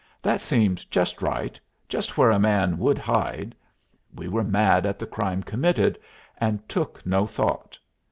[0.23, 3.53] That seemed just right; just where a man would hide.
[4.15, 5.99] We were mad at the crime committed,
[6.39, 7.77] and took no thought.